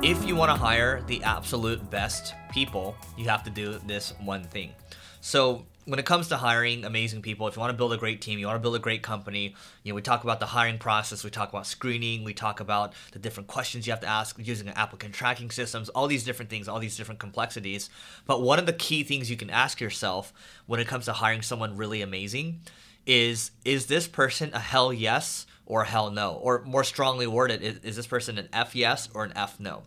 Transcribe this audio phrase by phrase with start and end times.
[0.00, 4.44] If you want to hire the absolute best people, you have to do this one
[4.44, 4.72] thing.
[5.20, 8.20] So, when it comes to hiring amazing people, if you want to build a great
[8.20, 10.78] team, you want to build a great company, you know, we talk about the hiring
[10.78, 14.36] process, we talk about screening, we talk about the different questions you have to ask
[14.38, 17.90] using applicant tracking systems, all these different things, all these different complexities.
[18.24, 20.32] But one of the key things you can ask yourself
[20.66, 22.60] when it comes to hiring someone really amazing
[23.04, 26.32] is is this person a hell yes or hell no?
[26.32, 29.82] Or more strongly worded, is, is this person an F yes or an F no?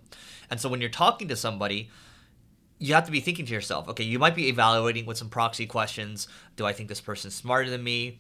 [0.50, 1.90] And so when you're talking to somebody,
[2.78, 5.66] you have to be thinking to yourself, okay, you might be evaluating with some proxy
[5.66, 6.28] questions.
[6.56, 8.20] Do I think this person's smarter than me?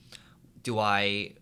[0.63, 1.33] Do I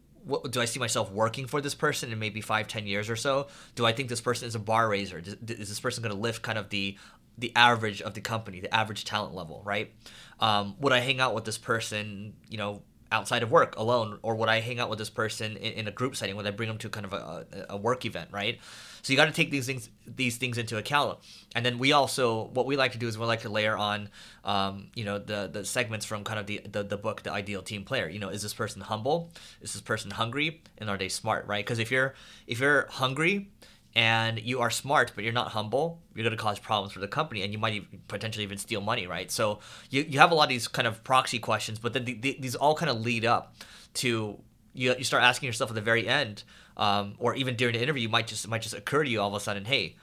[0.51, 3.47] do I see myself working for this person in maybe five, ten years or so?
[3.75, 5.19] Do I think this person is a bar raiser?
[5.19, 6.97] Is, is this person going to lift kind of the
[7.37, 9.93] the average of the company, the average talent level, right?
[10.41, 12.81] Um, would I hang out with this person, you know,
[13.11, 15.91] outside of work alone, or would I hang out with this person in, in a
[15.91, 16.35] group setting?
[16.35, 18.59] Would I bring them to kind of a, a work event, right?
[19.01, 21.19] So you got to take these things these things into account.
[21.55, 24.09] And then we also what we like to do is we like to layer on,
[24.43, 27.61] um, you know, the the segments from kind of the, the the book, the ideal
[27.61, 28.07] team player.
[28.07, 29.31] You know, is this person humble?
[29.61, 30.61] Is this person hungry?
[30.77, 31.47] And are they smart?
[31.47, 31.65] Right?
[31.65, 32.13] Because if you're
[32.47, 33.49] if you're hungry
[33.95, 37.07] and you are smart but you're not humble you're going to cause problems for the
[37.07, 39.59] company and you might even potentially even steal money right so
[39.89, 42.37] you, you have a lot of these kind of proxy questions but then the, the,
[42.39, 43.55] these all kind of lead up
[43.93, 44.39] to
[44.73, 46.43] you, you start asking yourself at the very end
[46.77, 49.33] um, or even during the interview, might just might just occur to you all of
[49.33, 49.97] a sudden, hey,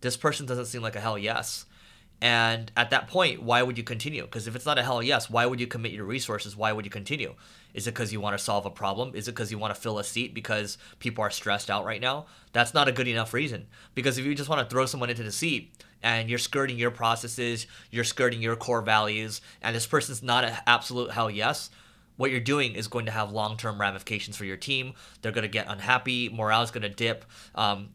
[0.00, 1.66] this person doesn't seem like a hell yes.
[2.24, 4.22] And at that point, why would you continue?
[4.22, 6.56] Because if it's not a hell yes, why would you commit your resources?
[6.56, 7.34] Why would you continue?
[7.74, 9.14] Is it because you want to solve a problem?
[9.14, 12.00] Is it because you want to fill a seat because people are stressed out right
[12.00, 12.24] now?
[12.54, 13.66] That's not a good enough reason.
[13.94, 16.90] Because if you just want to throw someone into the seat and you're skirting your
[16.90, 21.68] processes, you're skirting your core values, and this person's not an absolute hell yes,
[22.16, 24.94] what you're doing is going to have long-term ramifications for your team.
[25.20, 26.30] They're going to get unhappy.
[26.30, 27.26] Morale is going to dip.
[27.54, 27.90] Um,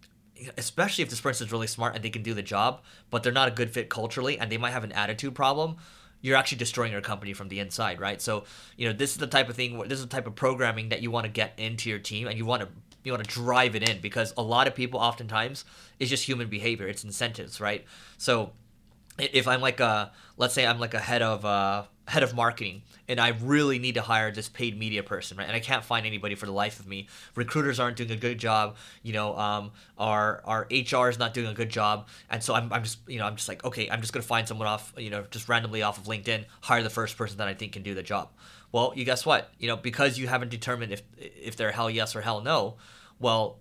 [0.58, 3.32] especially if this person is really smart and they can do the job, but they're
[3.32, 5.78] not a good fit culturally and they might have an attitude problem.
[6.22, 8.22] You're actually destroying your company from the inside, right?
[8.22, 8.44] So,
[8.76, 9.80] you know, this is the type of thing.
[9.88, 12.38] This is the type of programming that you want to get into your team, and
[12.38, 12.68] you want to
[13.04, 15.64] you want to drive it in because a lot of people, oftentimes,
[15.98, 16.88] it's just human behavior.
[16.88, 17.86] It's incentives, right?
[18.18, 18.52] So,
[19.20, 22.82] if I'm like a, let's say I'm like a head of uh, head of marketing
[23.08, 25.48] and I really need to hire this paid media person, right?
[25.48, 27.08] And I can't find anybody for the life of me.
[27.36, 28.78] Recruiters aren't doing a good job.
[29.02, 32.72] You know, um, our our HR is not doing a good job, and so I'm,
[32.72, 35.10] I'm just you know I'm just like okay, I'm just gonna find someone off you
[35.10, 37.96] know just randomly off of LinkedIn, hire the first person that I think can do
[37.96, 38.30] the job.
[38.72, 39.52] Well, you guess what?
[39.58, 42.78] You know, because you haven't determined if if they're hell yes or hell no.
[43.20, 43.58] Well,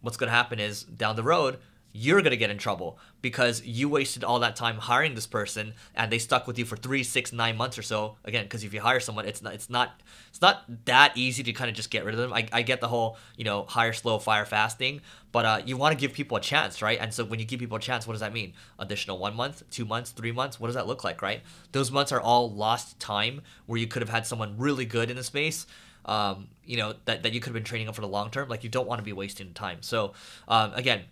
[0.00, 1.58] what's gonna happen is down the road
[1.92, 5.74] you're going to get in trouble because you wasted all that time hiring this person
[5.94, 8.16] and they stuck with you for three six nine months or so.
[8.24, 11.52] Again because if you hire someone it's not it's not it's not that easy to
[11.52, 12.32] kind of just get rid of them.
[12.32, 15.00] I, I get the whole you know hire slow fire fast thing
[15.32, 16.98] but uh, you want to give people a chance right?
[17.00, 18.52] And so when you give people a chance what does that mean?
[18.78, 20.60] Additional one month two months three months?
[20.60, 21.42] What does that look like right?
[21.72, 25.16] Those months are all lost time where you could have had someone really good in
[25.16, 25.66] the space
[26.04, 28.48] um, you know that, that you could have been training up for the long term.
[28.48, 29.78] Like you don't want to be wasting time.
[29.82, 30.12] So
[30.48, 31.04] um, again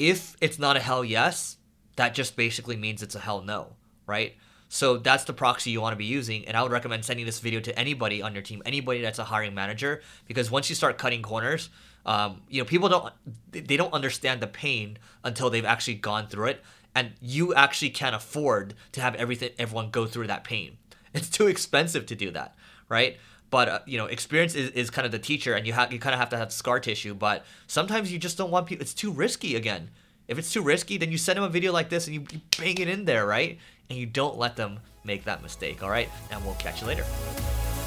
[0.00, 1.58] if it's not a hell yes,
[1.96, 4.34] that just basically means it's a hell no, right?
[4.68, 6.46] So that's the proxy you want to be using.
[6.46, 9.24] And I would recommend sending this video to anybody on your team, anybody that's a
[9.24, 11.68] hiring manager, because once you start cutting corners,
[12.06, 13.12] um, you know, people don't
[13.50, 16.64] they don't understand the pain until they've actually gone through it.
[16.94, 20.78] And you actually can't afford to have everything everyone go through that pain.
[21.12, 22.54] It's too expensive to do that,
[22.88, 23.18] right?
[23.50, 25.98] But uh, you know, experience is, is kind of the teacher, and you have you
[25.98, 27.14] kind of have to have scar tissue.
[27.14, 28.82] But sometimes you just don't want people.
[28.82, 29.56] It's too risky.
[29.56, 29.90] Again,
[30.28, 32.40] if it's too risky, then you send them a video like this and you, you
[32.56, 33.58] bang it in there, right?
[33.88, 35.82] And you don't let them make that mistake.
[35.82, 37.04] All right, and we'll catch you later.